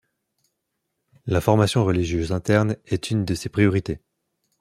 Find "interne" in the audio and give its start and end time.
2.31-2.75